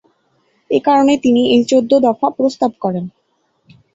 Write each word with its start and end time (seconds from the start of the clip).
এ 0.69 0.79
কারণে 0.87 1.13
তিনি 1.23 1.41
এই 1.53 1.61
চৌদ্দ 1.71 1.91
দফা 2.05 2.27
প্রস্তাব 2.37 2.71
করেন। 2.83 3.05